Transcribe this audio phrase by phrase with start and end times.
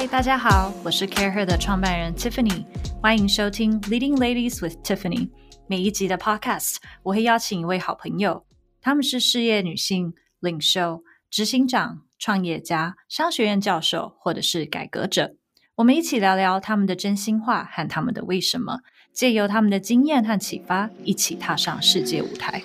[0.00, 2.64] 嗨，大家好，我是 CareHer 的创办人 Tiffany，
[3.02, 5.28] 欢迎收听 Leading Ladies with Tiffany。
[5.66, 8.46] 每一集的 Podcast，我会邀请一位好朋友，
[8.80, 15.34] 他们是事业女性、领袖、执行长、创业家、商学院教授，或者是改革者。
[15.74, 18.78] 我们一起聊聊他们的真心话和他们的为什么，
[19.12, 22.62] 借由他们的经验和启发，一起踏上世界舞台。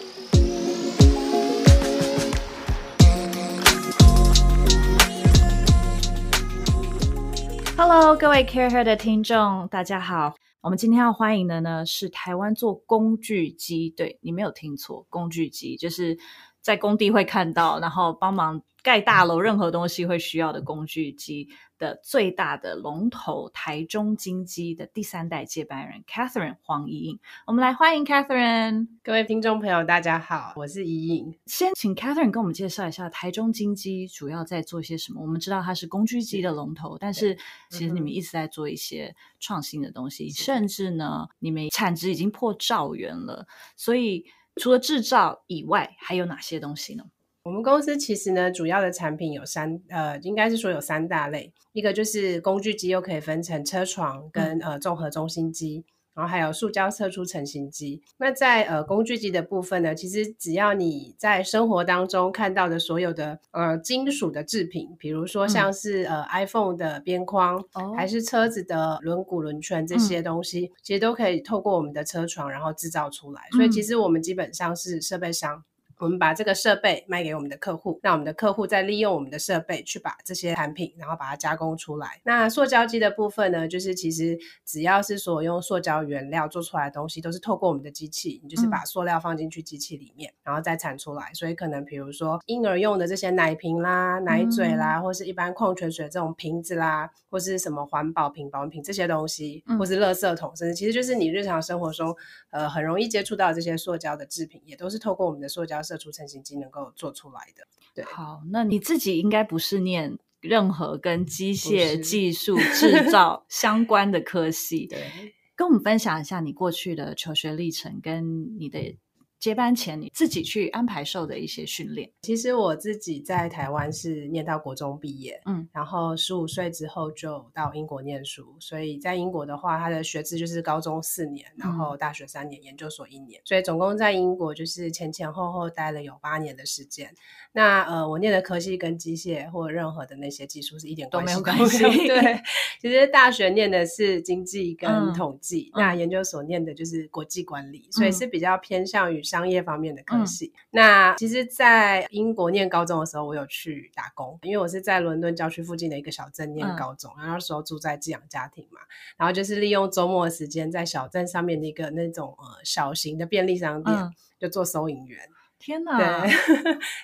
[7.78, 10.34] Hello，各位 CareHer 的听众，大家好。
[10.62, 16.18] 我们今天要欢迎的呢是台湾做工具机，对你没有听错，工具机就是
[16.62, 27.20] 在工地会看到，然后帮忙盖大楼，任何东西会需要的工具机的最大的龙头——台中金机的第三代接班人 Catherine 黄怡颖。
[27.46, 28.88] 我们来欢迎 Catherine。
[29.04, 31.38] 各位听众朋友，大家好，我是怡颖。
[31.46, 35.22] 先请 Catherine 跟我们介绍一下台中金机主要在做些什么。
[35.22, 37.38] 我们知道它是工具机的龙头，但是
[37.70, 43.48] 其实你们一直在做一些创新的东西，甚至呢，你们产值已经破兆元了。
[43.76, 47.04] 所以除了制造以外，还有哪些东西呢？
[47.46, 55.86] 我们公司其实呢，主要的产品有三，呃，应该是说有三大类，一个就是工具机，又可以分成车床跟呃综合中心机。
[56.16, 58.02] 然后还有塑胶射出成型机。
[58.18, 67.62] 那在呃工具机的部分呢，其实只要你在生活当中看到的所有的呃金属的制品，比如说像是呃 iPhone 的边框，
[67.98, 73.42] 还是车子的轮毂轮圈这些东西，其实都可以透过我们的车床然后制造出来。
[73.52, 75.64] 所以其实我们基本上是设备商。
[75.98, 82.20] 我们把这个设备卖给我们的客户，那我们的客户再利用我们的设备去把这些产品，然后把它加工出来。
[82.24, 91.32] 那塑胶机的部分呢，就是其实只要是所用塑胶原料做出来的东西，都是透过我们的机器，你就是把塑料放进去机器里面，然后再产出来。
[91.34, 102.14] 所以可能比如说婴儿用的这些奶瓶啦、奶嘴啦，或是一般矿泉水这种瓶子啦，或是什么环保瓶、保温瓶这些东西，或是垃圾桶，甚至其实就是你日常生活中
[102.50, 105.82] 呃很容易接触到这些塑胶的制品，也都是透过我们的塑胶。
[105.86, 108.04] 射出成型机能够做出来的，对。
[108.04, 115.34] 好，那你自己应该不是念任何跟机械技术制造 相关的科系，对。
[115.56, 118.98] 跟我们分享一下你过去的求学历程跟你的。
[119.40, 122.10] 接班前你自己去安排受的一些训练。
[122.22, 128.56] 其实我自己在台湾是念到国中毕业，嗯，然后十五岁之后就到英国念书。
[128.60, 133.40] 所以在英国的话，他的学制就是高中四年，然后大学三年，研究所一年。
[133.44, 137.14] 所以总共在英国就是前前后后待了有八年的时间。
[137.52, 141.84] 那呃，我念的科系跟机械或任何的那些技术是一点都没有关系。
[142.08, 142.42] 对，
[142.82, 149.22] 其实大学念的是经济跟统计，那研究所念的就是国际管理，所以是比较偏向于。
[149.26, 158.80] 商业方面的科系，那其实，在英国念高中的时候，我有去打工，因为我是在伦敦郊区附近的一个小镇念高中，然后那时候住在寄养家庭嘛，
[159.18, 163.96] 然后就是利用周末的时间，在小镇上面的一个那种呃小型的便利商店，
[164.40, 165.20] 就做收银员。
[165.66, 165.98] 天哪！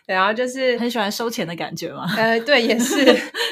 [0.05, 2.05] 对，然后就是很喜欢收钱的感觉嘛。
[2.16, 3.03] 呃，对，也是。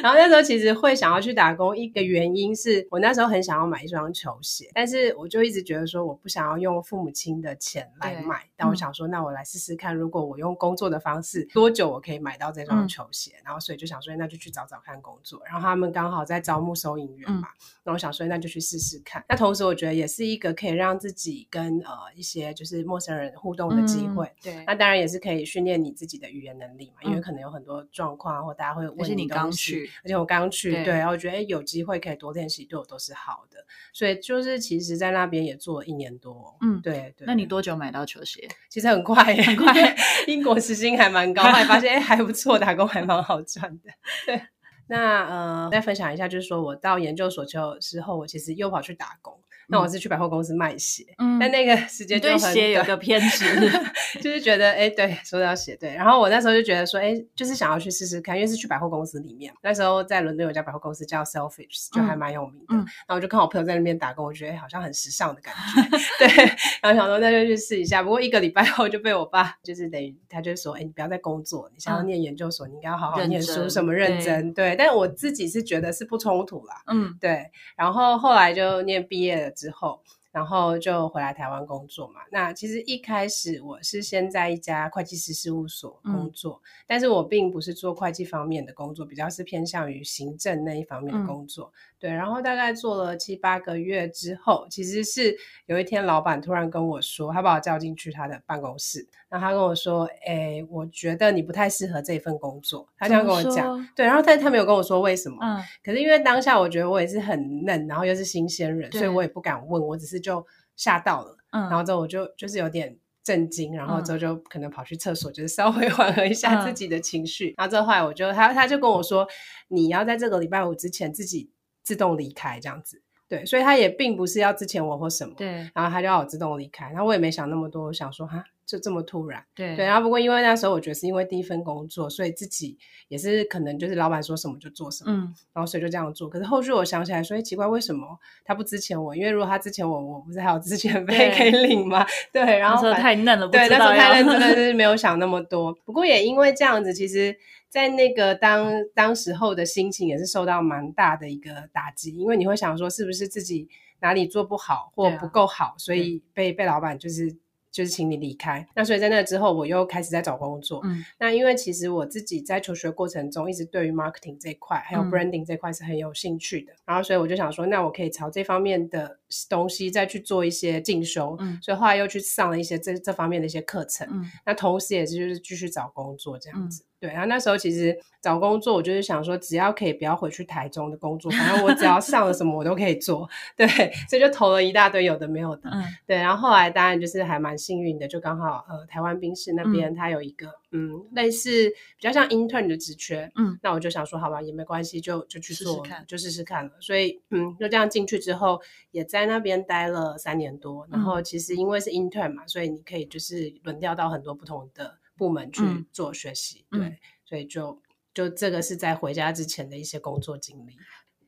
[0.03, 8.43] 然后那时候其实会想要去打工，一个原因是我那时候很想要买一双球鞋，但是我就一直觉得说我不想要用父母亲的钱来买。
[8.55, 13.31] 但我想说，那我来试试看，如果我用工作的方式，多久我可以买到这双球鞋？
[13.43, 15.41] 然后所以就想说，那就去找找看工作。
[15.43, 17.47] 然后他们刚好在招募收银员嘛，
[17.83, 19.25] 那我想说，那就去试试看。
[19.27, 24.31] 那同时我觉得也是一个可以让自己跟呃一些就是陌生人互动的机会。
[24.43, 24.98] 对，那当然。
[24.99, 33.57] 也是可以训练你自己的语言能力嘛，因为可能有很多状况，或大家会问你刚去，而且我刚去，对，然后我觉得哎，有机会可以多练习，对我都是好的。
[33.93, 37.25] 所以就是其实，在那边也做了一年多，嗯，对对。
[37.25, 38.47] 那你多久买到球鞋？
[38.69, 39.95] 其实很快，很快。
[40.27, 43.89] 英国时薪还蛮高，还发现 哎还不错，打工还蛮好赚的。
[44.25, 44.41] 对，
[44.88, 49.39] 那呃，再分享一下，就是说我到研究所之后，我其实又跑去打工。
[49.72, 53.46] 那我是去百货公司卖鞋，嗯但那个时间就很鞋有个偏执，
[54.19, 55.94] 就是觉得哎，对，说到鞋对。
[55.94, 59.54] 然后我那时候就觉得说，哎，就是想要去试试看，因为是去百货公司里面。
[59.62, 62.75] 那时候在伦敦有家百货公司叫 Selfish，就还蛮有名的。
[62.75, 65.98] 然后我就看我朋友在那边打工，我觉得好像很时尚的感觉。
[66.25, 66.45] 对，
[66.81, 68.01] 然后想说那就去试一下。
[68.01, 74.51] 不过一个礼拜后就被我爸就是等于他就说，哎，你不要再工作，你想要念研究所，你应该要好好念书，什么认真。
[74.54, 76.81] 对，但我自己是觉得是不冲突啦。
[76.88, 77.45] 嗯，对。
[77.77, 79.51] 然后后来就念毕业了。
[79.59, 80.00] 之后，
[80.31, 82.21] 然后就回来台湾工作嘛。
[82.31, 91.73] 那其实一开始我是先在一家会计师事务所工作，但是我并不是做会计方面的工作，比较是偏向于行政那一方面的工作。
[92.00, 95.36] 对，然后大概做了七八个月之后，其实是
[95.66, 103.86] 有一天老板突然跟我说，他把我叫进去他的办公室，然后他跟我说：“哎，我觉得你不太适合这份工作。”他这样跟我讲。
[103.94, 105.38] 对，然后他他没有跟我说为什么。
[105.42, 105.62] 嗯。
[105.84, 110.46] 可是因为当下我觉得我也是很嫩，然后又是新鲜人，所以我也不敢问，我只是就
[110.78, 111.38] 吓到了。
[111.51, 111.63] 嗯。
[111.63, 117.54] 然后之后我就就是有点震惊，然后之后就可能跑去厕所，就是稍微 缓和一下自己的情绪。
[117.57, 119.28] 然后之后后来我就他他就跟我说
[119.68, 121.51] ：“你要在这个礼拜五之前自己。”
[121.89, 128.44] 自动离开这样子，对，所以他也并不是要之前我或什么，对，然后他就要我自动离开，然后我也没想那么多，我想说哈。
[128.69, 132.77] 就这么突然，对对，然后不过因为那时候我觉得是因为第一份工作，所以自己
[133.07, 136.30] 也是可能就是老板说什么就做什么，嗯，然后所以就这样做。
[136.30, 138.06] 可是后续我想起来说，哎，奇怪，为什么
[138.45, 139.16] 他不之前我？
[139.16, 142.06] 因为如果他之前我，我不是还有之前费可以领吗？
[142.31, 145.74] 对，然后太嫩了，对，那时候太嫩，真的 是没有想那么多。
[145.83, 147.36] 不过也因为这样子，其实，
[147.69, 153.68] 在那个当当时候的心情也是受到蛮大的一个打击，因为你会想说，是不是自己
[154.01, 157.36] 哪里做不好或不够好，所以被被老板就是。
[157.71, 160.81] 就是请你离开，那所以在那之后，我又开始在找工作。
[160.83, 166.74] 嗯，那因为其实我自己在求学过程中，一直对于 marketing 这一块还有 branding 这块是很有兴趣的。
[166.86, 171.38] 然后，所以我就想说，那我可以朝这方面的东西再去做一些进修。
[171.39, 174.07] 嗯，所以后来又去上了一些这这方面的一些课程。
[174.12, 176.83] 嗯，那同时也是就是继续找工作这样子。
[177.00, 183.30] 对，然后那时候其实找工作，我就是想说，只要可以不要回去台中的工作，反正我只要上了什么我都可以做。
[183.56, 183.66] 对，
[184.10, 185.69] 所以就投了一大堆有的没有的。
[185.72, 196.72] 嗯，对，然后后来当然就是还蛮幸运的，就刚好呃台湾兵士那边它有一个嗯类似比较像 intern 的职缺，嗯，那我就想说好吧也没关系，就就去做，就试试看了。
[196.81, 198.60] 所以嗯就这样进去之后，
[198.92, 200.86] 也在那边待了三年多。
[200.92, 204.99] 然后其实因为是 intern 嘛，所以你可以就是轮调到很多不同的。
[205.19, 205.62] 部门去
[205.92, 207.77] 做学习，对，所以就
[208.13, 210.77] 就这个是在回家之前的一些工作经历。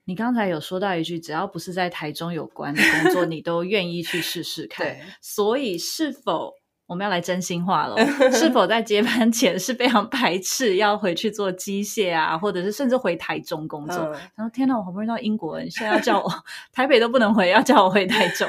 [0.06, 4.88] 你刚才有说到一句，只要不是在台中有关的工作， 你都愿意去试试看。
[4.88, 6.54] 对，所以是否
[6.88, 7.96] 我们要来真心话了？
[8.34, 13.98] 是否在接班前是非常排斥要回去做机械啊，或者是甚至回台中工作？
[14.36, 16.30] 然后天哪，我好不容易到英国，你现在要叫我
[16.74, 18.48] 台北都不能回，要叫我回台中？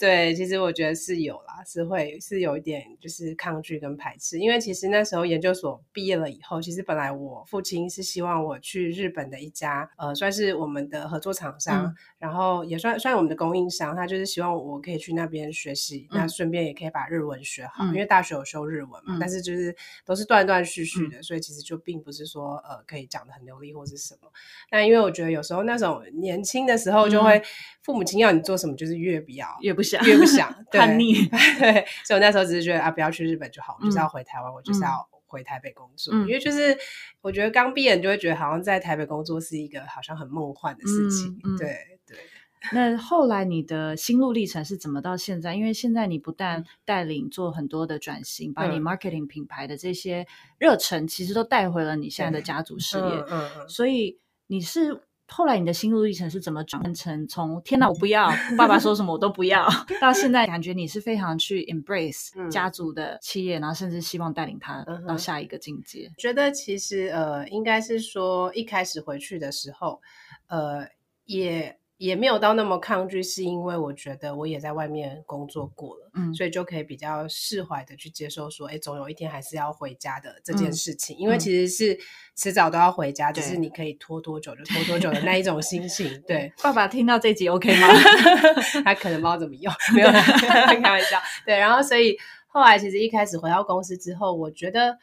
[0.00, 19.76] 对，其实我觉得是有啦，是会是有一点就是抗拒跟排斥，因为其实那时候研究所毕业了以后，其实本来我父亲是希望我去日本的一家呃，算是我们的合作厂商，然后也算算我们的供应商，他就是希望我可以去那边学习，那顺便也可以把日文学好，因为大学有修日文嘛，但是就是
[20.06, 24.32] 都是断断续续的，所以其实就并不是说呃可以讲的很流利或是什么。
[24.70, 27.42] 那因为我觉得有时候那种年轻的时候就会
[27.82, 29.89] 父母亲要你做什么，就是越不要越不。
[30.04, 31.14] 越不想 叛逆，
[31.58, 36.14] 对，所以我那时候只是觉得啊，不要去日本就好，我就是要回台湾，我就是要回台北工作。
[36.14, 36.76] 因为就是
[37.20, 41.38] 我觉得刚毕业就会觉得好像在台北工作是一个好像很梦幻的事情。
[41.58, 41.76] 对
[42.06, 42.18] 对。
[42.72, 45.54] 那后来你的心路历程是怎么到现在？
[45.54, 50.26] 因为现在你不但带领做很多的转型，把你 marketing 品牌的这些
[50.58, 53.24] 热忱，其实都带回了你现在的家族事业。
[53.30, 53.68] 嗯嗯。
[53.68, 55.02] 所以你是。
[55.30, 58.28] 后来你的心路历程是怎么转变成从天哪我不要
[58.58, 59.66] 爸爸说什么我都不要，
[60.00, 66.10] 到现在感觉你是非常去 embrace 家族的企业，然后甚至希望带领他到下一个境界。
[66.18, 70.00] 觉得其实呃，应该是说一开始回去的时候，
[70.48, 70.86] 呃，
[71.24, 71.79] 也。
[72.00, 81.98] 也没有到那么抗拒，是因为我觉得我也在外面工作过了，嗯，所以就可以比较释怀的去接受说，哎，总有一天还是要回家的这件事情，因为其实是
[82.34, 86.22] 迟早都要回家，只是你可以拖多久就拖多久的那一种 心情。
[86.26, 87.88] 对，爸爸听到这集 OK 吗？
[88.82, 91.18] 他可能不知道怎么用，没有 开玩笑。
[91.44, 92.16] 对，然后所以
[92.46, 94.96] 后来其实一开始回到公司之后，我觉得。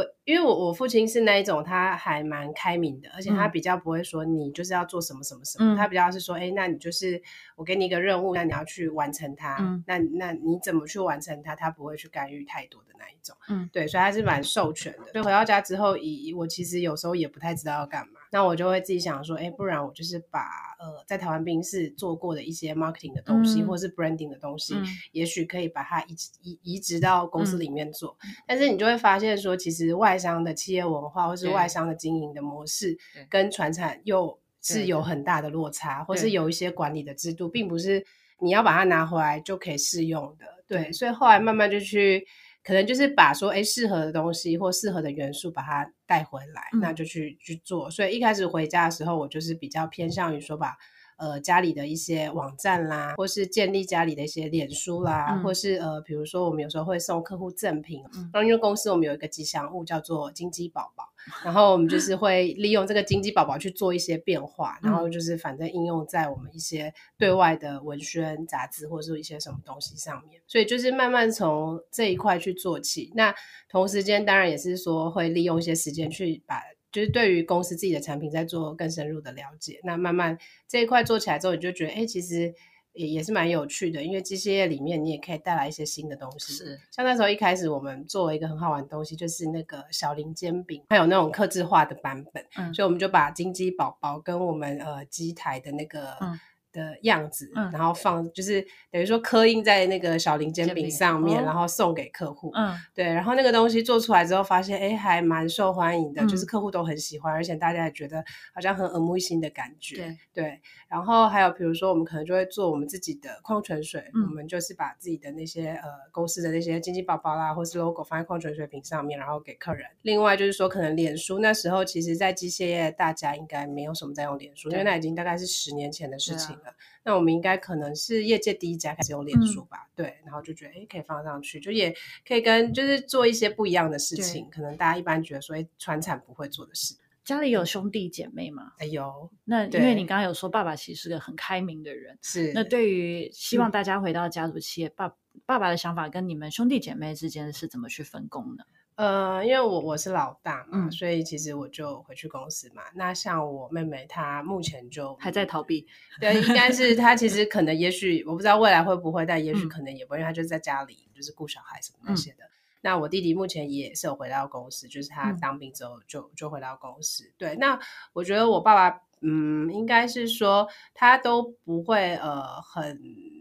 [0.00, 7.20] 会，因为我我父亲是那一种，他还蛮开明的，而且他比较不会说你就是要做什么什么什么，他比较是说，哎，那你就是
[7.56, 15.12] 我给你一个任务，那你要去完成它，那那你怎么去完成它，他不会去干预太多的那一种，嗯，对，所以他是蛮授权的。
[15.12, 18.15] 所以回到家之后，以我其实有时候也不太知道要干嘛。
[18.32, 20.40] 那我就会自己想说，哎，不然我就是把
[20.78, 24.74] 呃在台湾冰室做过的一些 marketing 的东西，或是 branding 的东西，
[25.12, 28.16] 也许可以把它移移移植到公司里面做。
[28.46, 38.04] 但是你就会发现说，其实外商的企业文化或是外商的经营的模式，跟传产又是有很大的落差，或是有一些管理的制度，并不是
[38.40, 40.46] 你要把它拿回来就可以适用的。
[40.66, 42.26] 对，所以后来慢慢就去。
[42.66, 47.88] 可能就是把说哎适合的东西或适合的元素把它带回来，那就去去做。
[47.88, 50.76] 所以一开始回家的时候，我就是比较偏向于说把
[51.16, 61.04] 呃家里的一些网站啦，或是建立家里的一些脸书啦，嗯或是呃比如说我们有时候会送客户赠品，嗯然后因为公司我们有一个吉祥物叫做金鸡宝宝，
[61.44, 73.12] 然后我们就是会利用这个金鸡宝宝去做一些变化，然嗯后就是反正应用在我们一些对外的文宣杂志或者是一些什么东西上面，所以就是慢慢从这一块去做起。
[73.14, 73.34] 那
[73.68, 76.62] 同时间当然也是说会利用一些时间去把。
[76.96, 82.54] 就是对于公司自己的产品在做更深入的了解，那慢慢这一块做起来之后，你就觉得，哎，其实
[82.94, 86.54] 也也是蛮有趣的，因为机械业里面你也可以带来一些新的东西。
[86.54, 96.16] 是像那时候一开始我们做了一个很好玩的东西，就是那个小林煎饼，还有那种刻字化的版本，嗯所以我们就把金鸡宝宝跟我们呃机台的那个。
[96.22, 96.40] 嗯
[96.76, 102.50] 的样子，嗯然后放就是等于说刻印在那个小林煎饼上面，哦然后送给客户。
[102.54, 108.22] 嗯对，然后那个东西做出来之后，发现哎还蛮受欢迎的，嗯就是客户都很喜欢，而且大家也觉得
[108.54, 109.96] 好像很耳目一新的感觉。
[109.96, 119.86] 对对，然后还有比如说，我们可能就会做我们自己的矿泉水，嗯我们就是把自己的那些呃公司的那些经济宝宝啦，或是 logo 放在矿泉水瓶上面，然后给客人。
[120.02, 126.65] 另外就是说，可能脸书那时候其实在机械业大家应该没有什么在用脸书，因为对那已经大概是十年前的事情了。
[127.04, 129.88] 那我们应该可能是业界第一家开始用脸嗯书吧？
[129.94, 131.94] 对，然后就觉得哎可以放上去，就也
[132.26, 136.94] 可以跟就是做一些不一样的事情，可能大家一般觉得说哎传产不会做的事。
[137.24, 138.72] 家里有兄弟姐妹吗？
[138.78, 145.12] 哎呦，那因为你刚刚有说爸爸其实是个很开明的人，是那对于希嗯望大家回到家族企业，爸
[145.44, 148.62] 爸爸的想法跟你们兄弟姐妹之间是怎么去分工呢？
[148.96, 152.82] 呃，因为我我是老大嘛，嗯所以其实我就回去公司嘛。
[152.94, 155.86] 那像我妹妹，她目前就还在逃避，
[156.20, 162.44] 对，应该是她其实 可能也许我不知道未来会不会，但也许嗯可能也不会，因为她就在家里就是顾小孩什么那嗯些的。
[162.82, 167.24] 那我弟弟目前也是有回到公司，就是他嗯当兵之后就、就回到公司。
[167.36, 167.78] 对，那
[168.12, 173.00] 我觉得我爸爸，嗯，应该是说他都不会呃很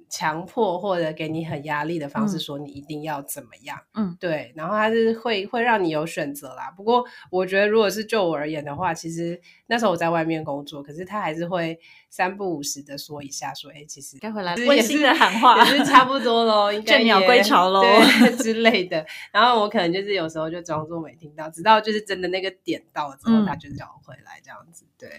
[0.09, 3.77] 强迫或者给你很压力的方式嗯说你一定要怎么样。
[3.93, 6.71] 嗯，对，然后他是会会让你有选择啦。
[6.75, 19.05] 不过我觉得，如果是就我而言的话，其实那时候我在外面工作，可是他还是会三不五时的说一下，说，哎，其实该回来温馨的喊话也是差不多喽， 应该倦鸟也归巢咯对 之类的。
[19.31, 24.85] 然后我可能就是有时候就装作没听到，直到就是真的那个点到了之后，嗯他就叫我回来这样子。
[24.97, 25.09] 对，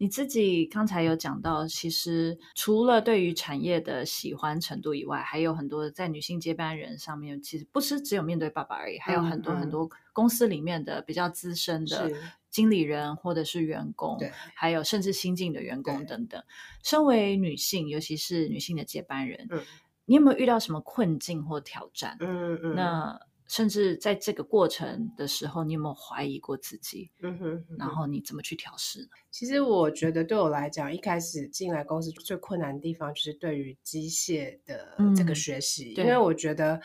[0.00, 9.90] 你自己刚才有讲到，其实除了对于产业的喜欢程度以外，还有很多在女性接班人上面，其实不是只有面对爸爸而已，还有很多嗯很多。
[10.14, 12.16] 公司里面的比较资深的是。
[12.48, 16.42] 经理人或者是员工对，还有甚至新进的员工等等。
[16.82, 19.60] 身为女性，尤其是女性的接班人，嗯。
[20.06, 22.16] 你有没有遇到什么困境或挑战？
[22.18, 27.10] 嗯嗯，那甚至在这个过程的时候，你有没有怀疑过自己？
[27.20, 29.08] 嗯哼，嗯哼然后你怎么去调试呢？
[29.32, 36.80] 其实我觉得对我来讲，一开始进来公司最困难的地方就是对于机械的这个嗯学习，对因为我觉得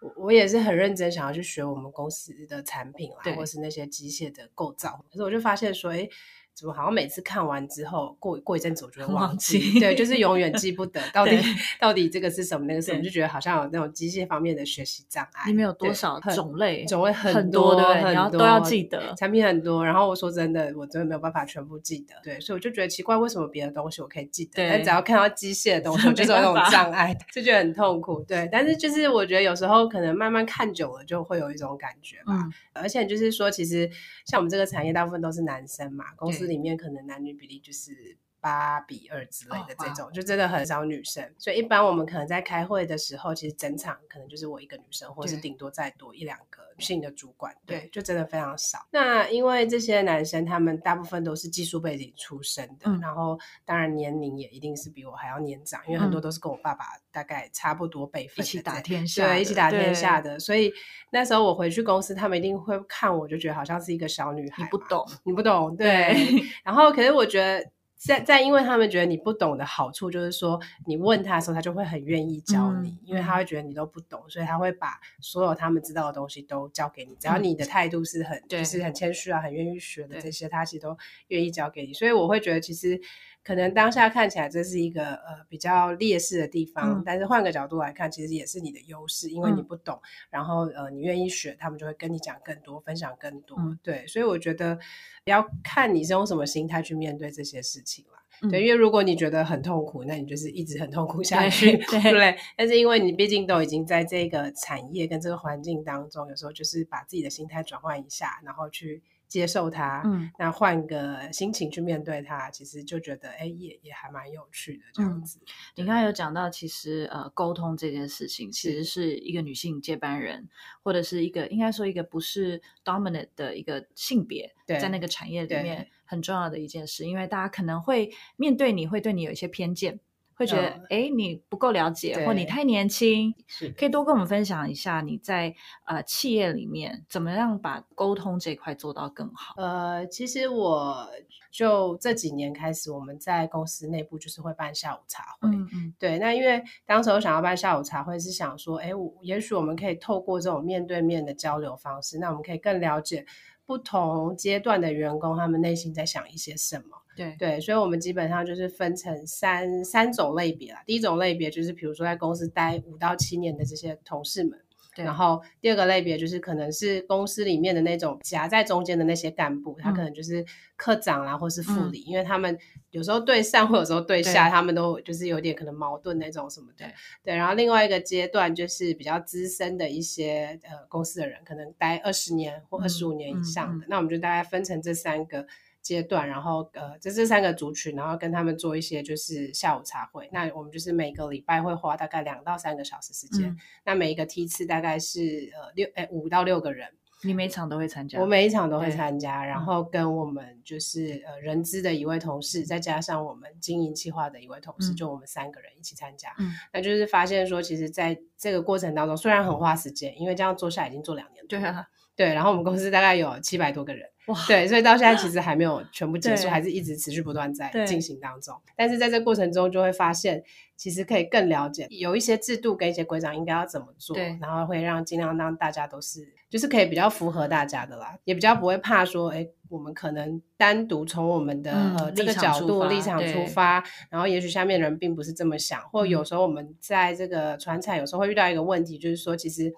[0.00, 5.04] 我我也是很认真想要去学我们公司的产品啦，对或是那些机械的构造。
[5.10, 6.08] 可是我就发现说，哎，
[6.54, 11.36] 怎么好像每次看完之后，过过一阵子我就会忘忘记，对，就是永远记不得 到底
[11.80, 15.44] 到底这个是什么，那个是什么，对就觉得好像有那种机械方面的学习障碍。
[15.46, 16.84] 里面有多少种类？
[16.84, 18.02] 种类很多，对不对？
[18.02, 19.14] 很你要都要记得。
[19.16, 28.48] 产品很多，然后我说真的，我真的没有办法全部记得，对，所以我就觉得奇怪，为什么别的东西我可以记得，对但只要看到机械的东西，我就是有那种障碍，就觉得很痛苦，对。
[28.52, 32.34] 但是就是我觉得有时候可能慢慢看久了，就会有一种感觉吧。
[32.34, 33.90] 嗯，而且就是说，其实
[34.24, 38.18] 像我们这个产业，大部分都是男生嘛，公司这里面可能男女比例就是。
[38.44, 48.86] 八比二之类的这种，就真的很少女生，所以一般我们可能在开会的时候，其实整场可能就是我一个女生，或是对顶多再多一两个女性的主管，对对，就真的非常少。
[48.90, 60.20] 那因为这些男生他们大部分都是技术背景出身的，嗯然后当然年龄也一定是比我还要年长，因为很多嗯都是跟我爸爸大概差不多辈分一起打天下的，对，一起打天下。
[60.20, 60.38] 的。
[60.38, 60.70] 所以
[61.10, 64.62] 那时候我回去公司，他们一定会看我，就觉得好像是一个小女孩。
[64.62, 66.14] 你不，懂，你不懂， 对。
[66.62, 67.64] 然后，可是我觉得。
[67.96, 77.14] 在在，因为他们觉得你不懂的好处，就是说你问他的时候，他就会很愿意教你，嗯因为他会觉得你都不懂，所以他会把所有他们知道的东西都教给你。
[77.18, 80.96] 只要嗯你的态度是很，对就是很谦虚啊，很愿意学的这些，他其实都
[81.28, 81.94] 愿意教给你。
[81.94, 83.00] 所以我会觉得，其实
[83.44, 93.56] 可能当下看起来这是一个呃比较劣势的地方，嗯但是换个角度来看，其实也是你的优势，因为你嗯不懂，然后呃你愿意学，他们就会跟你讲更多，分享更多。
[93.60, 94.78] 嗯对，所以我觉得
[95.26, 98.12] 要看你是用什么心态去面对这些事情啦。
[98.42, 102.36] 嗯对，因为如果你觉得很痛苦，那你就是一直很痛苦下去，对对不对？
[102.56, 109.02] 但是因为你毕竟都已经在这个产业跟这个环境当中，有时候就是把自己的心态转换一下，然后去
[109.34, 115.40] 接受它，嗯那换个心情去面对它，其实就觉得哎，也也还蛮有趣的这样子。
[115.74, 120.48] 你刚才有讲到，其实呃，沟通这件事情，其实是一个女性接班人，
[120.84, 129.98] 或者是一个应该说一个不是 dominant 的一个性别，在那个产业里面很重要的一件事，因为大家可能会面对你会对你有一些偏见。
[130.36, 133.70] 会觉得诶你不够了解，或你太年轻，是。
[133.70, 139.54] 可以多跟我们分享一下你在呃企业里面怎么样把沟通这一块做到更好。
[139.56, 141.08] 呃，其实我
[141.54, 145.48] 就这几年开始，我们在公司内部就是会办下午茶会。
[145.48, 153.24] 嗯嗯对，那因为当时我想要办下午茶会，是想说，哎，我也许我们可以透过这种面对面的交流方式，那我们可以更了解
[153.64, 156.86] 不同阶段的员工他们内心在想一些什么。
[157.16, 160.82] 对对，所以我们基本上就是分成三三种类别啦。
[160.84, 164.63] 第一种类别就是比如说在公司待五到七年的这些同事们，对，
[165.02, 170.44] 然后第二个类别就是可能是公司里面的那种夹在中间的那些干部，他可能就是
[170.76, 172.56] 科长啦，或是副理，因为他们
[172.90, 174.50] 有时候对上，或有时候对下，对。
[174.52, 176.94] 他们都就是有点可能矛盾那种什么的对。
[177.24, 185.46] 对，然后另外一个阶段就是比较资深的一些呃公司的人，可能待二十年或二十五年以上的，那我们就大概分成这三个。
[185.84, 190.28] 阶段，然后呃，这这三个族群，然后跟他们做一些就是下午茶会。
[190.32, 193.50] 那我们就是每个礼拜会花大概两到三个小时时间。
[193.50, 196.88] 嗯那每一个梯次大概是呃六哎五到六个人，
[197.22, 206.34] 你每场都会参加，我每一场都会参加，然后跟我们就是呃人资的一位同事，再加上我们经营计划的一位同事，嗯就我们三个人一起参加。
[206.38, 211.86] 嗯那就是发现说，其实在这个过程当中，虽然很花时间，因为这样做下来已经做两年多了，对啊，
[212.16, 214.08] 对，然后我们公司大概有七百多个人。
[214.26, 218.54] 哇，对，所以到现在其实还没有全部结束，还是一直持续不断在进行当中。
[218.74, 220.42] 但是在这过程中，就会发现
[220.76, 239.70] 其实可以更了解有一些制度跟一些规章应该要怎么做，然后会让尽量让大家都是就是可以比较符合大家的啦，也比较不会怕说，哎，我们可能单独从我们的、嗯呃这个角度立场出发，然后也许下面人并不是这么想，或嗯有时候我们在这个传产有时候会遇到一个问题，就是说其实。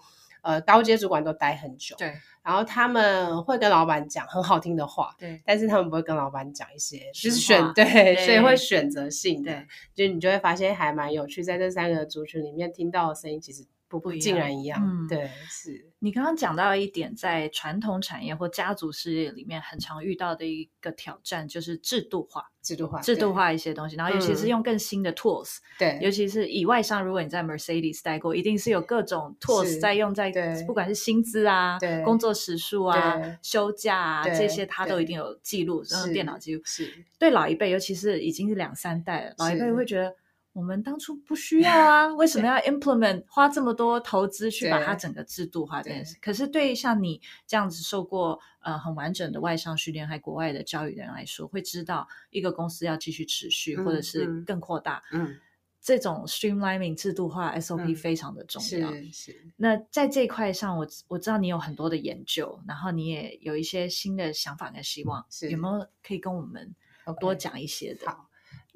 [0.47, 9.53] 呃，高阶主管都待很久，对然后他们会跟老板讲很好听的话，对但是他们不会跟老板讲一些，就是选对，对所以会选择性的
[9.95, 36.63] 对，就你就会发现还蛮有趣，在这三个族群里面听到的声音其实不不一样尽然一样，嗯对，是你刚刚讲到一点，在传统产业或家族事业里面很常遇到的一个挑战，就是制度化、制度化，制度化一些东西，然后尤其是嗯用更新的 tools，、对，尤其是以外商，如果你在 Mercedes 待过，一定是有各种 tools 在用在对，不管是薪资啊对、工作时数啊、休假啊这些，它都一定有记录，然后电脑记录。
[36.65, 40.15] 是对老一辈，尤其是已经是两三代了，老一辈会觉得。
[40.57, 46.17] 我们当初不需要啊，为什么要 implement 花这么多投资去把它整个制度化这件事？
[46.19, 55.37] 可是对于像你这样子受过呃很完整的外商训练，还国外的教育的人来说，会知道一个公司要继续持续，或者嗯是嗯更扩大，嗯，
[55.83, 58.91] 这种 streamlining 制度化 SOP 嗯非常的重要。
[58.91, 68.11] 是是，那在这一块上，我我知道你有很多的研究，然后你也有一些新的想法跟希望，是有没有可以跟我们 OK 多讲一些的？
[68.11, 68.26] 好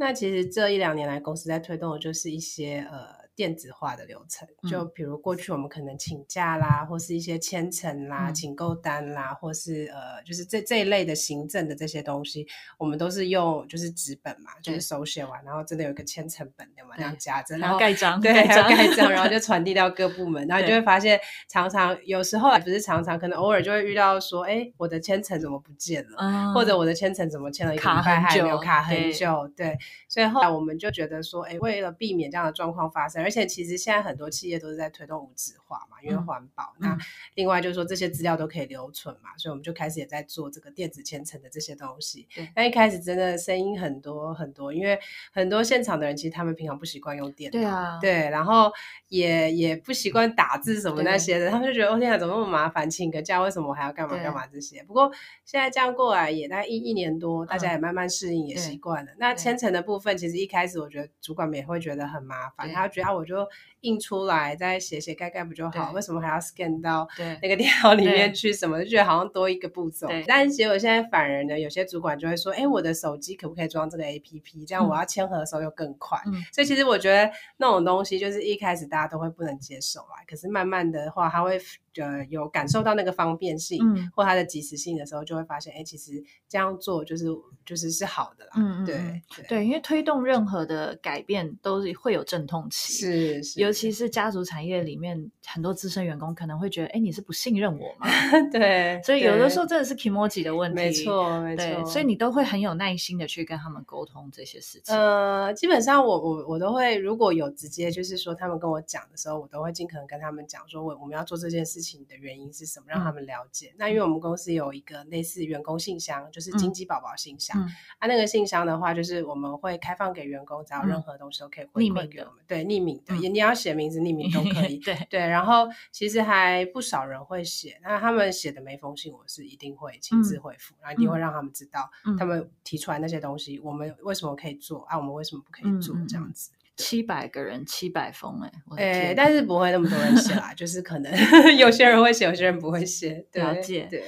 [0.00, 26.18] 那其实这一两年来，公司在推动的就是一些呃电子化的流程，就嗯比如过去我们可能请假啦，或是一些签呈啦、嗯请购单啦，或是呃就是这这一类的行政的这些东西，我们都是用就是纸本嘛，就是手写完，然后真的有一个签成本的嘛，这样对夹着，然后盖章，对，还要章，盖章， 然后就传递到各部门，然后你就会发现，常常有时候不是常常，可能偶尔就会遇到说，哎，我的签呈怎么不见了？
[26.18, 29.48] 嗯或者我的签呈怎么签了一个卡礼拜很还没有久卡很对久？
[29.57, 36.75] 对，所以后来我们就觉得说，哎，为了避免这样的状况发生，而且其实现在很多企业都是在推动无纸化嘛，因为嗯环保。
[36.81, 36.99] 嗯那
[37.35, 42.27] 另外就是说这些资料都可以留存嘛，所以我们就开始也在做这个电子签呈的这些东西。
[42.57, 44.99] 那一开始真的声音很多很多，因为
[45.33, 48.73] 很多现场的人其实他们平常不习惯用电脑，对啊对，然后
[49.09, 52.88] 也也不习惯打字什么那些的，他们就觉得哦天啊，怎么那么麻烦？
[52.90, 54.83] 请个假为什么我还要干嘛干嘛这些？
[54.85, 55.11] 不过
[55.45, 59.12] 现在这样过来也大概一一年多，大家嗯也慢慢适应，也习惯了。
[59.19, 63.46] 那对签呈的部分，其实一开始我觉得主管们也会觉得很麻烦，他觉得啊，我就
[63.81, 65.90] 印出来再写写盖盖不就好？
[65.92, 68.53] 为什么还要 scan 到对那个电脑里面去？
[68.53, 70.25] 什么就觉得好像多一个步骤对。
[70.27, 74.66] 但是结果现在反而呢，有些主管就会说，哎，我的手机可不可以装这个 APP？
[74.66, 76.18] 这样我要签合的时候又更快。
[76.27, 81.59] 嗯所以其实我觉得那种东西就是一开始大家都会不能接受啦，可是慢慢的话，它会
[81.96, 87.26] 呃有感受到那个方便性，嗯或它的及时性的时候，就会发现，哎，其实这样做就是
[87.64, 88.50] 就是是好的啦。
[88.57, 98.07] 嗯嗯对嗯对对，因为推动任何的改变都是会有阵痛期，是是，尤其是家族产业里面，很多资深员工可能会觉得，哎，你是不信任我吗？
[98.53, 104.94] 对，所以有的时候真的是 Kimoji 的问题，没错没，错，所以你都会很有耐心的去跟他们沟通这些事情。
[104.94, 113.75] 呃，基本上我我我都会，如果有直接就是说他们跟我讲的时候，我都会尽可能跟他们讲说，我我们要做这件事情的原因是什么，让他们了解。
[113.79, 124.79] 那因为我们公司有一个类似员工信箱，就是金鸡宝宝信箱，嗯啊，那个信箱的话，就是我们会开放给员工，只要任嗯何东西都可以回馈给我们，对，匿名的，嗯也你要写名字，匿名都可以。
[124.85, 134.97] 对，对，然后其实还不少人会写，那他们写的每封信，我是一定会亲自回复，然后一定会让他们知道，嗯他们提出来那些东西，我们为什么可以做啊？
[134.99, 135.97] 我们为什么不可以做？
[136.09, 136.51] 这样子。
[136.81, 143.27] 七百个人，七百封，哎，我的诶、天但是不会那么多人写啦， 就是可能有些人会写，有些人不会写。
[143.33, 144.03] 了解对，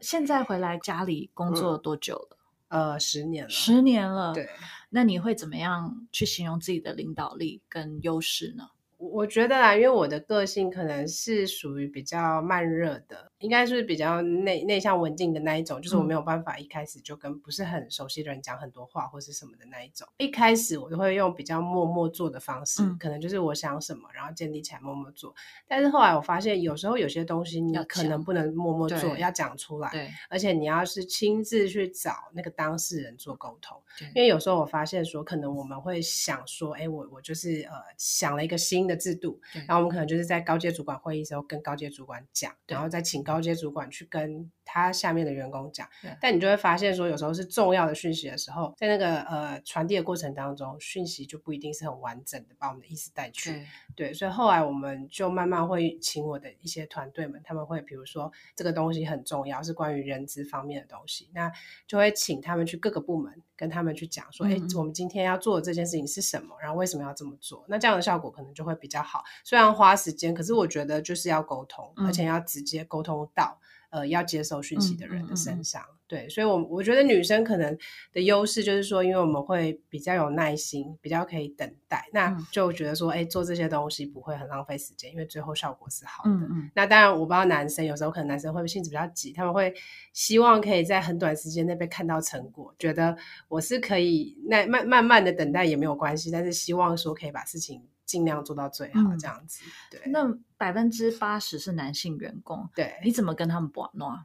[0.00, 2.38] 现在回来家里工作多久了？
[2.68, 3.50] 呃，十年了。
[3.50, 4.32] 十年了。
[4.32, 4.48] 对，
[4.90, 8.68] 那你会怎么样去形容自己的领导力跟优势呢？
[9.02, 20.06] 我我觉得啦，因为我的个性可能是属于比较慢热的，应该是比较内内向文静的那一种，就是我嗯没有办法一开始就跟不是很熟悉的人讲很多话或是什么的那一种。
[20.18, 25.34] 一开始我就会用比较默默做的方式，嗯可能就是我想什么，然后建立起来默默做。
[25.66, 29.90] 但是后来我发现，有时候有些东西你可能不能默默做，要讲出来。
[29.90, 45.88] 对而且你要是亲自去找那个当事人做沟通，对因为有时候我发现说，可能我们会想说，哎，我我就是呃想了一个新的制度，然后我们可能就是在高阶主管会议时候跟高阶主管讲，然后再请高阶主管去跟他下面的员工讲。
[46.20, 53.52] 但你就会发现说，有时候是重要的讯息的时候，在那个呃传递的过程当中，讯息就不一定是很完整的把我们的意思带去。
[53.52, 61.52] 对对，所以后来我们就慢慢会请我的一些团队们，他们会比如说这个东西很重要，是关于人资方面的东西，那
[61.86, 69.22] 就会请他们去各个部门跟他们去讲说，哎、我们今天要做的这件事情是什么，然后为什么要这么做，那这样的效果可能就会比较好。
[69.44, 73.60] 虽然花时间，可是我觉得就是要沟通，嗯而且要直接沟通到
[73.92, 75.80] 呃要接受讯息的人的嗯嗯嗯嗯身上。
[76.08, 77.74] 对，所以我我觉得女生可能
[78.12, 86.30] 的优势就是说，因为我们会比较有耐心，比较可以等待，那嗯就觉得说，哎、做这些东西不会很浪费时间，因为最后效果是好的。
[86.30, 89.72] 嗯嗯那当然，我不知道男生有时候可能男生会性子比较急，他们会
[90.12, 93.16] 希望可以在很短时间内被看到成果，觉得
[93.48, 99.62] 我是可以那慢慢慢的等待也没有关系，但是希望说可以把事情尽量做到最好，嗯这样子。
[99.90, 104.24] 对，那百分之八十是男性员工，对你怎么跟他们玩弄啊？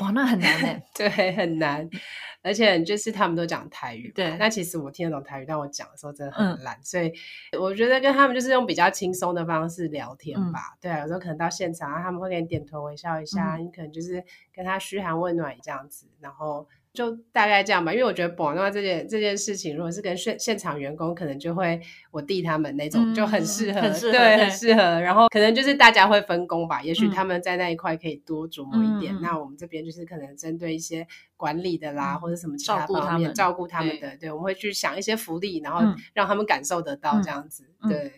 [0.00, 0.84] 哇，那很难哎。
[0.94, 1.88] 对很难，
[2.40, 7.12] 而且就是他们都讲台语嘛，对那其实我听得懂台语，但我讲的时候真的嗯很烂，所以
[7.58, 10.76] 我觉得跟他们就是用比较轻松的方式聊天嗯吧。
[10.80, 16.68] 对啊，有时候可能到现场啊，他们会给你点头微笑一下，嗯你可能就是跟他嘘寒问暖这样子，然后。
[16.98, 21.80] 就大概这样吧，因为我觉得保诺这件这件事情，如果是跟现现场员工，可能就会
[22.10, 24.36] 我弟他们那种、嗯就很适合，很适合对，对。
[24.38, 24.82] 很适合。
[25.00, 27.10] 然后可能就是大家会分工吧，也许嗯。
[27.12, 31.06] 他们在那一块可以多琢磨一点，那我们这边就是可能针对一些
[31.36, 35.94] 管理的啦，嗯或者什么其照他方面顾他们照顾他们的，对，我们会去想一些福利，然后嗯。
[36.14, 38.12] 让他们感受得到嗯这样子，嗯对，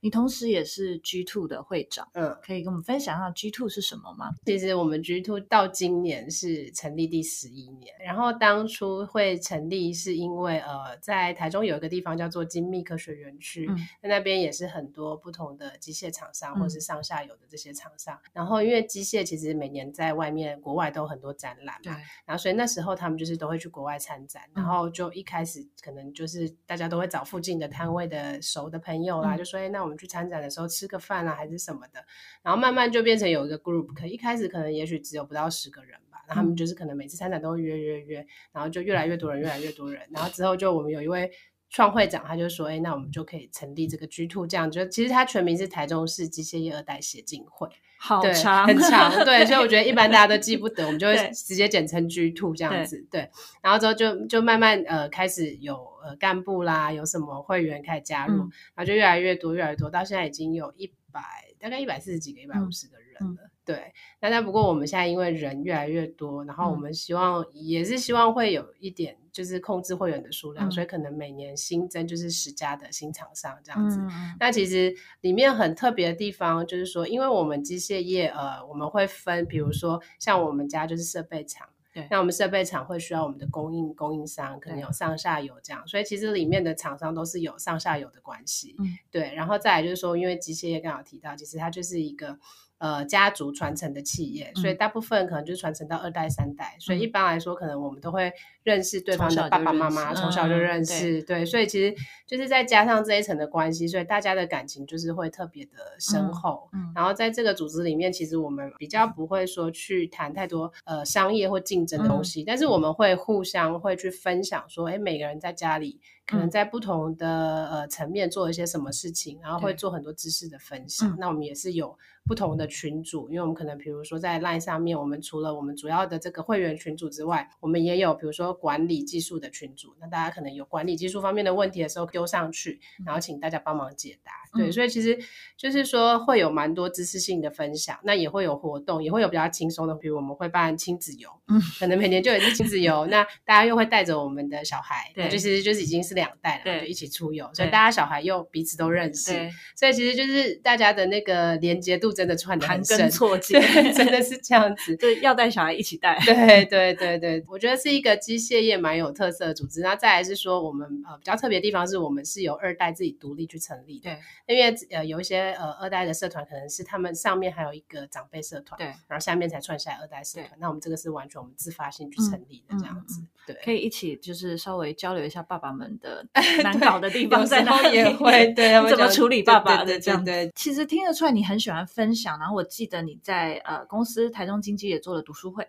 [0.00, 2.36] 你同时也是 G Two 的会长，嗯。
[2.42, 4.30] 可以跟我们分享一下 G Two 是什么吗？
[4.46, 18.18] 其实我们 G Two 到今年是成立第十一年，然后当初会成立是因为呃，在台中有一个地方叫做精密科学园区，嗯那那边也是很多不同的机械厂商或嗯是上下游的这些厂商。
[18.32, 32.02] 然后因为机械其实每年在外面国外都有很多展览嘛，然后所以那时候他们就是都会去国外参展，然嗯后就一开始可能就是大家都会找附近的摊位的熟的朋友啦，嗯就说哎，那我们去参展的时候吃个饭啊，还是什么的。
[32.42, 41.30] 然后慢慢就变成有一个 group，可一开始可能也许只有不到十个人吧，然后他们嗯就是可能每次参展都会约约约，然后就越来越多人，越来越多人，然后之后就我们有一位。
[41.70, 53.30] 创会长他就说：“哎，那我们就可以成立这个 G Two，这样就其实它全名是台中市机械业二代协进会，对，好长，很长， 对，所以我觉得一般大家都记不得，我们就会直接简称 G Two 这样子，对。
[53.62, 61.22] 然后之后就就慢慢呃开始有呃干部啦，有什么会员开始加入，嗯然后就越来越多，越来越多，到现在已经有一百
[61.60, 63.49] 大概一百四十几个、一百五十个人嗯了。
[63.70, 74.00] 对，那但不过我们现在因为人越来越多，然后我嗯们希望、也是希望会有一点就是控制会员的数量，嗯所以可能每年新增就是十家的新厂商这样子。
[74.40, 89.32] 那其实里面很特别的地方就是说，因为我们机械业，呃，我们会分，比如说像我们家就是设备厂，对那我们设备厂会需要我们的供应供应商，可能有上下游这样，所以其实里面的厂商都是有上下游的关系，嗯对。
[89.36, 92.36] 然后再来就是说，因为机械业刚好提到，其实它就是一个。
[92.80, 98.32] 呃家族传承的企业，所以大部分可能就是传承到二代三代，所以一般来说，可能我们都会
[98.64, 101.94] 认识对方的爸爸妈妈，从小就认识，对，所以其实
[102.26, 106.68] 就是再加上这一层的关系，所以大家的感情就是会特别的深厚。
[106.94, 116.00] 然后在这个组织里面，其实我们比较不会说去谈太多呃商业或竞争的东西，但是我们会互相会去分享说，哎，每个人在家里。
[116.26, 121.16] 可能在不同的呃层面做一些什么事情，然后会做很多知识的分享。
[121.18, 121.98] 那我们也是有
[122.30, 129.96] 不同的群组，因为我们可能比如说在 LINE 上面，我们除了我们主要的这个会员群组之外，我们也有比如说管理技术的群组。
[130.00, 134.30] 那大家可能有管理技术方面的问题的时候丢上去，然后请大家帮忙解答。
[134.56, 135.18] 对，所以其实
[135.56, 137.98] 就是说会有蛮多知识性的分享。
[138.04, 143.06] 那也会有活动，也会有比较轻松的，比如我们会办亲子游，嗯，可能每年就有一次亲子游。
[143.10, 149.32] 那大家又会带着我们的小孩，对，就其实就是已经是两代了，对，一起出游，所以大家小孩又彼此都认识，
[149.74, 153.58] 所以其实就是大家的那个连接度真的串的很深，错节，
[153.94, 159.80] 真的是这样子， 对，要带小孩一起带，对对对对，我觉得是一个机械业蛮有特色的组织。
[159.80, 164.14] 那再来是说，我们呃比较特别的地方是我们是由二代自己独立去成立的，
[164.46, 170.50] 对，因为呃有一些呃二代的社团可能是他们上面还有一个长辈社团，对，然后下面才串下来二代社团。
[170.58, 176.26] 那我们这个是完全我们自发性去成立的这样子，对，可以一起就是稍微交流一下爸爸们的
[176.62, 180.22] 难搞的地方在哪里，也会对 怎么处理爸爸的这样。
[180.22, 185.68] 对，其实听得出来你很喜欢分享，然后我记得你在呃公司台中经济也做了读书会，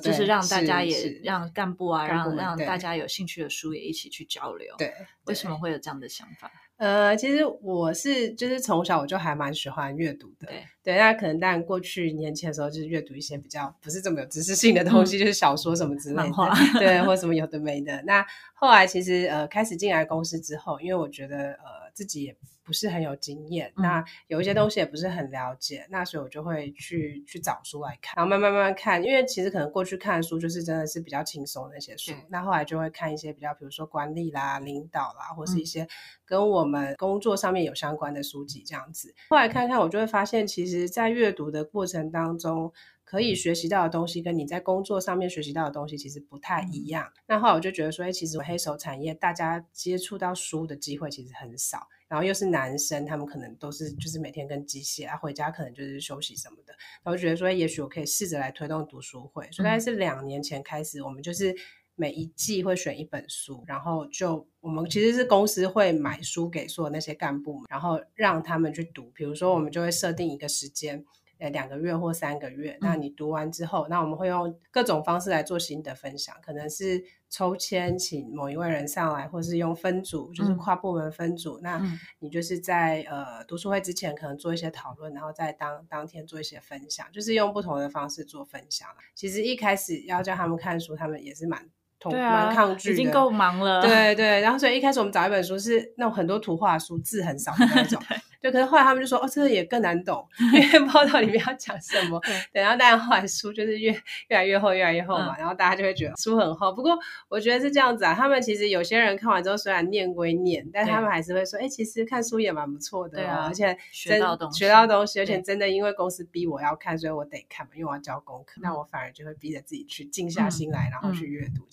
[0.00, 4.74] 就是让大家也让干部啊，让让大家有兴趣的书也一起去交流。
[4.78, 4.90] 对，
[5.26, 6.50] 为什么会有这样的想法？
[6.78, 10.46] 呃，其实我是就是从小我就还蛮喜欢阅读的。
[10.46, 18.02] 对，对，那可能当然过去年轻的时候就是阅读一些比较不是这么有知识性的东西，就是小说什么之类的，对，或者什么有的没的。
[18.06, 22.36] 那后来其实呃开始进来公司之后，因为我觉得呃自己也。
[22.62, 35.88] 不是很有经验，那有一些东西也不是很了解，那所以我就会去去找书来看，然后慢慢慢慢看，因为其实可能过去看书就是真的是比较轻松那些书，那后来就会看一些比较，比如说管理啦、领导啦，或是一些
[36.24, 39.12] 跟我们工作上面有相关的书籍这样子。
[39.30, 42.72] 后来看看，我就会发现，其实，在阅读的过程当中，
[43.10, 47.12] 可以学习到的东西，跟你在工作上面学习到的东西其实不太一样。
[47.26, 51.88] 那后来我就觉得说，哎，其实黑手产业大家接触到书的机会其实很少。
[52.06, 56.72] 然后又是男生，他们可能都是就是每天跟机械啊，回家可能就是休息什么的。
[57.02, 59.42] 然后觉得说，也许我可以试着来推动读书会。
[59.50, 61.52] 所以大概是两年前开始，我们就是
[61.96, 69.10] 每一季会选一本书，然后就我们其实是公司会买书给所有那些干部，然后让他们去读。
[69.16, 71.04] 比如说，我们就会设定一个时间。
[71.40, 81.58] 呃，两个月或三个月，那你读完之后，那我们会用各种方式来做心得分享，可能是抽签请某一位人上来，或是用分组，就是跨部门分组。
[81.62, 81.80] 那
[82.18, 88.86] 你就是在呃读书会之前，可能做一些讨论，然后在当当天做一些分享，就是用不同的方式做分享。
[89.14, 91.66] 其实一开始要叫他们看书，他们也是蛮
[91.98, 93.80] 痛蛮抗拒，已经够忙了。
[93.80, 97.98] 对对，然后所以一开始我们找一本书是那种很多图画书，字很少的那种。
[98.40, 102.18] 对，可是后来他们就说，哦，这个也更难懂， 因为不知道里面要讲什么。
[102.52, 103.92] 对，然后当然后来书就是越
[104.28, 106.72] 越来越厚，越来越厚嘛，然后大家就会觉得书很厚。
[106.72, 106.98] 不过
[107.28, 121.66] 我觉得是这样子啊，他们其实有些人看完之后，虽然念归念，但他们还是会说，哎，其实看书也蛮不错的哦，而且学到东西，学到东西，而且真的因为公司逼我要看，所以我得看嘛，因为我要交功课，那我反而就会逼着自己去静下心来，然后去阅读。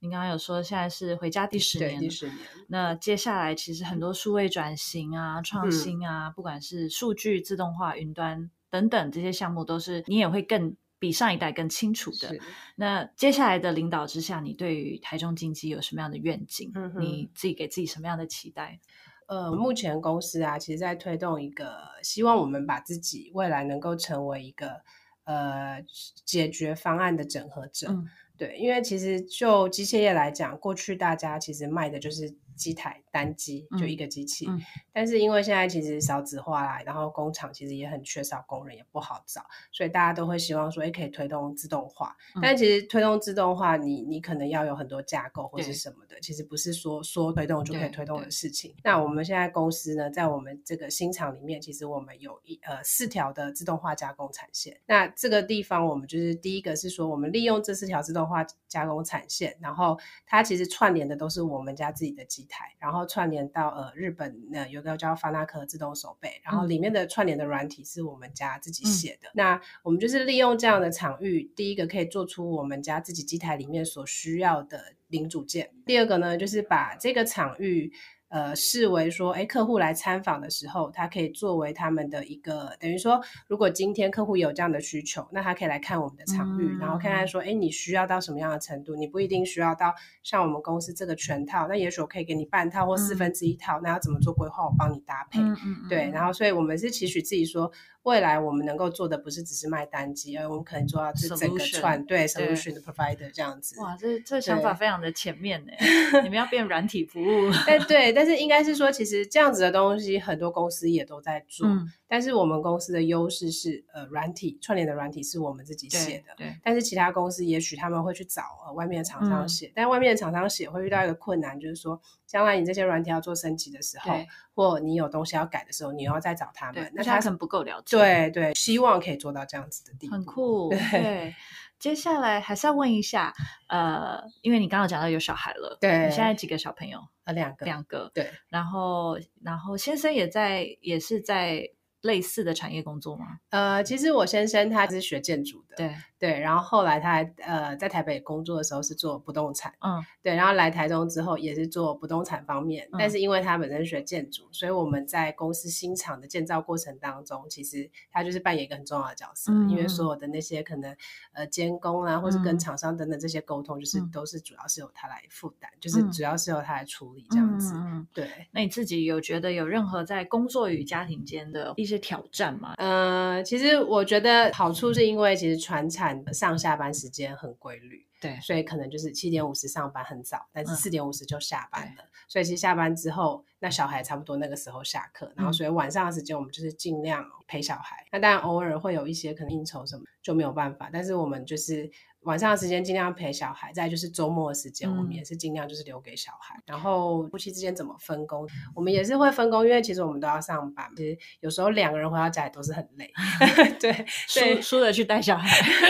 [0.00, 2.38] 你刚刚有说现在是回家第十年，第十年。
[2.68, 12.36] 那接下来其实很多数位转型啊、创新啊，不管是数据自动化、云端等等这些项目，都是你也会更比上一代更清楚的。
[12.76, 16.72] 那接下来的领导之下，你对于台中经济有什么样的愿景？
[16.98, 18.80] 你自己给自己什么样的期待？
[19.26, 24.82] 呃，目前公司啊，其实在推动一个，希望我们把自己未来能够成为一个
[25.24, 25.84] 呃
[26.24, 27.88] 解决方案的整合者。
[28.36, 33.02] 对，因为其实就机械业来讲，过去大家其实卖的就是机台。
[33.16, 34.46] 单机就一个机器，
[34.92, 39.40] 但是因为现在其实少子化啦，然后工厂其实也很缺少工人，也不好找，
[39.72, 42.14] 所以大家都会希望说，哎，可以推动自动化。
[42.42, 48.74] 但其实推动自动化，你你可能要有很多架构或者什么的，其实不是说说推动就可以推动的事情。
[48.84, 54.78] 那我们现在公司呢，在我们这个新厂里面，其实我们有一呃四条的自动化加工产线。
[54.84, 63.05] 那这个地方我们就是第一个是说，我们利用这四条自动化加工产线，然后它其实串联的都是我们家自己的机台，然后。
[63.06, 69.30] 串联到呃日本呃有个叫发那科自动手背，然后里面的串联的软体是我们家自己写的。
[69.34, 75.70] 那我们就是利用这样的场域，第一个可以做出我们家自己机台里面所需要的零组件。
[75.86, 77.92] 第二个呢，就是把这个场域。
[78.36, 83.18] 呃视为说，哎，客户来参访的时候，他可以作为他们的一个等于说，
[83.48, 88.94] 如果今天客户有这样的需求，那他可以来看我们的场域，然后看看说，哎，你需要到什么样的程度？
[88.94, 94.66] 你不一定需要到像我们公司这个全套，那也许我可以给你半套或四分之一套，那要怎么做规划？
[94.66, 95.40] 我帮你搭配。
[95.88, 97.72] 对，然后所以我们是期许自己说。
[98.02, 103.80] 未来我们能够做的不是只是卖单机，而我们可能做到这整个串对 solution 的 provider 这样子。
[103.80, 105.72] 哇，这这想法非常的前面呢。
[106.22, 107.50] 你们要变软体服务？
[107.66, 111.66] 哎，对，但是应该是说，其实这样子的东西很多公司也都在做。
[112.08, 116.34] 但是我们公司的优势是，呃，软体串联的软体是我们自己写的。
[116.36, 116.56] 对。
[116.62, 124.12] 但是其他公司也许他们会去找呃外面的厂商写，但外面的厂商写会遇到一个困难，就是说，将来你这些软体要做升级的时候，
[124.54, 127.96] 或你有东西要改的时候，你要再找他们，那他可能不够了解。
[127.96, 130.14] 对对，希望可以做到这样子的地步。
[130.14, 130.68] 很酷。
[130.92, 131.34] 对。
[131.78, 133.34] 接下来还是要问一下，
[133.68, 137.00] 呃，因为你刚刚讲到有小孩了，对，你现在几个小朋友？
[137.24, 138.10] 呃，两个，两个。
[138.14, 138.30] 对。
[138.48, 141.70] 然后，然后先生也在，也是在。
[142.06, 143.38] 类似的产业工作吗？
[143.50, 160.96] 呃，其实我先生他是学建筑的，对对，然后后来他呃在台北工作的时候是做不动产，嗯，对，然后来台中之后也是做不动产方面，但是因为他本身学建筑，所以我们在公司新厂的建造过程当中，其实他就是扮演一个很重要的角色，因为所有的那些可能
[161.32, 167.74] 呃监工啊，或是跟厂商等等这些沟通，就是都是主要是由他来负担，就是主要是由他来处理这样子。
[168.14, 171.95] 对，那你自己有觉得有任何在工作与家庭间的一些？
[171.98, 191.90] 挑战嘛，呃，其实我觉得好处是因为其实船产上下班时间很规律，对，所以可能就是七点五十上班很早，但是四点五十就下班了，所以其实下班之后，那小孩差不多那个时候下课，然后所以晚上的时间我们就是尽量陪小孩，那当然偶尔会有一些可能应酬什么就没有办法，但是我们就是。
[192.26, 196.60] 晚上的时间尽量陪小孩，再就是周末的时间，我们也是尽量就是留给小孩。
[196.66, 203.12] 然后夫妻之间怎么分工，我们也是会分工，因为其实我们都要上班，其实有时候两个人回到家里都是很累。
[203.78, 205.48] 对，输输了去带小孩，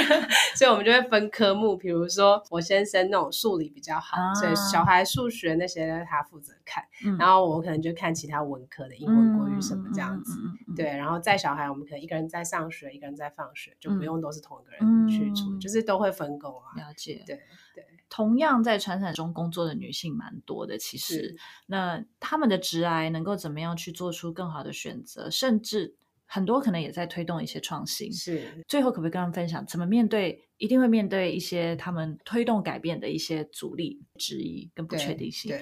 [0.55, 6.85] 所以我们就会分科目，比如说我先生那种数理比较好，所以小孩数学那些他负责看，
[7.19, 10.39] 然后我可能就看其他文科的英文、国语什么这样子。
[10.77, 16.26] 对，然后带小孩，我们可能一个人在上学，一个人在放学，就不用都是同一个人去处，就是都会分。
[16.27, 17.23] 分工啊，了解。
[17.27, 17.37] 对
[17.75, 21.37] 对，同样在传产中工作的女性蛮多的，其实
[21.67, 25.95] 那他们的直癌能够怎么样去做出更好的选择，甚至
[26.27, 28.13] 很多可能也在推动一些创新。
[28.13, 35.51] 是，最后可不可以跟他们分享，怎么面对一定会面对一些他们推动改变的一些阻力、质疑跟不确定性？
[35.51, 35.61] 对，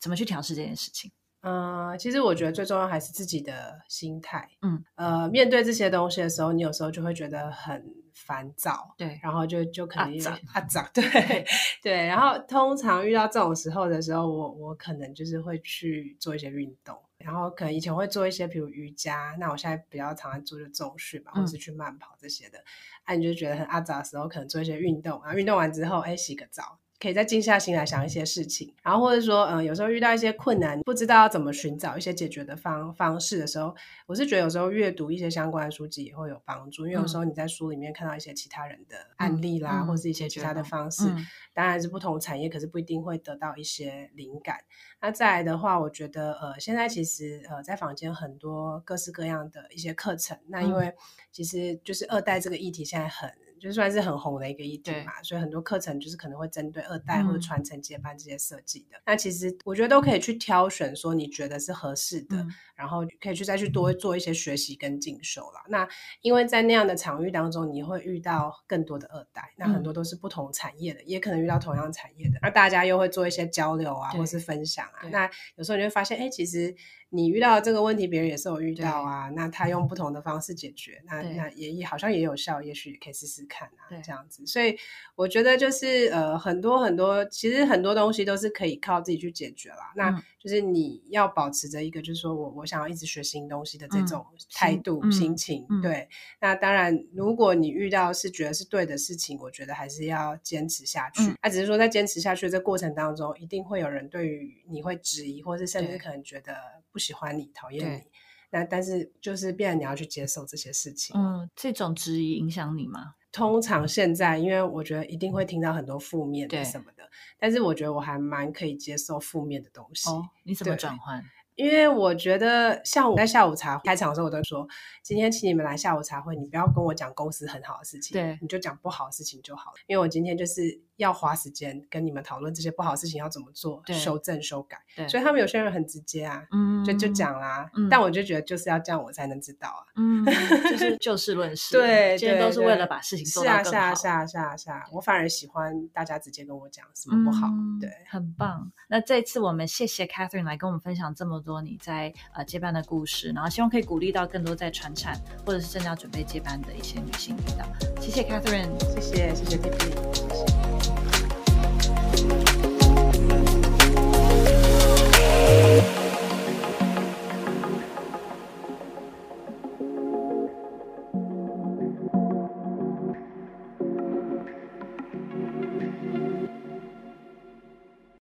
[0.00, 1.12] 怎么去调试这件事情？
[1.44, 4.48] 嗯，其实我觉得最重要还是自己的心态。
[4.60, 8.94] 嗯，呃，面对这些东西的时候，你有时候就会觉得很烦躁。
[8.96, 10.18] 对，然后就就可能
[10.52, 11.02] 啊脏， 对
[11.82, 12.06] 对。
[12.06, 22.62] 然后通常遇到这种时候的时候，我我可能就是会去做一些运动，然后可能以前会做一些比如瑜伽，那我现在比较常在做就重训嘛，或是去慢跑这些的。
[23.04, 26.78] 啊，你就觉得很阿杂的时候，可能做一些运动，然后运动完之后，哎，洗个澡。
[27.02, 33.74] 可以再静下心来想一些事情，然后或者说，嗯，有时候遇到一些困难，不知道要怎么寻找一些解决的方方式的时候，
[34.06, 41.12] 我是觉得有时候阅读一些相关的书籍也会有帮助，因为有时候你在书里面看到一些其他人的案例啦，或是一些其他的方式，
[41.52, 44.58] 当然是不同产业，可是不一定会得到一些灵感。
[45.00, 50.94] 那再来的话，我觉得，呃，现在其实，呃，在坊间很多各式各样的一些课程，那因为
[51.32, 53.28] 其实就是二代这个议题现在很。
[53.62, 59.00] 就算是很红的一个议题嘛，所以很多课程就是可能会针对二代或者传承接班这些设计的。
[59.06, 62.44] 那其实我觉得都可以去挑选，说你觉得是合适的，
[62.74, 65.60] 然后可以去再去多做一些学习跟进修了。
[65.68, 65.88] 那
[66.22, 75.08] 因为在那样的场域当中，你会遇到更多的二代，那很多都是不同产业的，也可能遇到同样产业的，那大家又会做一些交流啊，或是分享啊。
[75.10, 76.74] 那有时候你会发现，哎，其实。
[77.12, 79.28] 你遇到这个问题，别人也是有遇到啊。
[79.36, 83.92] 那他用不同的方式解决，那那也也好像也有效，也许可以试试看啊。
[84.02, 84.74] 这样子，所以
[85.14, 89.92] 我觉得就是呃，很多很多，其实很多东西都是可以靠自己去解决啦。
[89.94, 95.66] 那就是你要保持着一个，就是说我我想要一直学新东西的这种态度、心情。
[95.82, 96.08] 对，
[96.40, 101.22] 那当然，如果你遇到是觉得是对的事情，我觉得还是要坚持下去。
[101.42, 106.54] 那只是说在坚持下去的这过程当中，一定会有人对于你会质疑，或是甚至可能觉得
[106.92, 107.02] 不。
[107.02, 108.02] 喜欢你，讨厌你，
[108.50, 111.18] 那但是就是变，你要去接受这些事情。
[111.18, 113.16] 嗯，这种质疑影响你吗？
[113.32, 117.02] 通常现在，因为我觉得一定会听到很多负面的什么的，
[117.40, 120.08] 但是我觉得我还蛮可以接受负面的东西。
[120.10, 121.20] 哦，你怎么转换？
[121.54, 124.66] 因为我觉得，像我在下午茶开场的时候，我都说，
[125.02, 129.76] 今天请你们来下午茶会，你不要跟我讲公司很好的事情，对，你就讲不好的事情就好了。
[129.86, 134.78] 因为我今天就是要花时间跟你们讨论这些不好的事情要怎么做，修正修改。
[134.94, 137.70] 对，所以他们有些人很直接啊，嗯就就，讲啦。
[137.74, 139.82] 嗯但我就觉得就是要这样，我才能知道啊。
[139.96, 140.24] 嗯，
[140.70, 143.70] 就是就事论事，对今天都是对为了把事情做到更好。
[143.70, 144.84] 是啊，是啊，是啊，是啊。
[144.92, 147.46] 我反而喜欢大家直接跟我讲什么不好。
[147.48, 148.70] 嗯对，很棒。
[148.88, 157.64] 那这一次我们谢谢 Catherine 来跟我们分享这么多你在呃接班的故事，然后希望可以鼓励到更多在传产或者是正要准备接班的一些女性领导。
[158.00, 158.78] 谢谢 Catherine。
[158.94, 159.78] 谢谢，谢谢 T P。
[160.22, 160.51] 谢谢